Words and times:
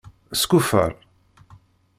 Skuffer. 0.41 0.91